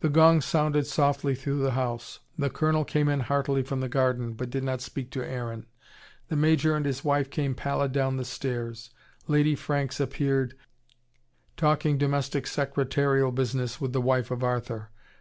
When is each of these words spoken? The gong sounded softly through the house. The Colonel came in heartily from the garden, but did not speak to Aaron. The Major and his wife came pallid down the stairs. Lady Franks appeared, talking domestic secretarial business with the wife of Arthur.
The 0.00 0.08
gong 0.08 0.40
sounded 0.40 0.88
softly 0.88 1.36
through 1.36 1.60
the 1.62 1.70
house. 1.78 2.18
The 2.36 2.50
Colonel 2.50 2.84
came 2.84 3.08
in 3.08 3.20
heartily 3.20 3.62
from 3.62 3.78
the 3.80 3.88
garden, 3.88 4.32
but 4.32 4.50
did 4.50 4.64
not 4.64 4.80
speak 4.80 5.08
to 5.12 5.24
Aaron. 5.24 5.66
The 6.26 6.34
Major 6.34 6.74
and 6.74 6.84
his 6.84 7.04
wife 7.04 7.30
came 7.30 7.54
pallid 7.54 7.92
down 7.92 8.16
the 8.16 8.24
stairs. 8.24 8.90
Lady 9.28 9.54
Franks 9.54 10.00
appeared, 10.00 10.56
talking 11.56 11.96
domestic 11.96 12.48
secretarial 12.48 13.30
business 13.30 13.80
with 13.80 13.92
the 13.92 14.02
wife 14.02 14.32
of 14.32 14.42
Arthur. 14.42 14.90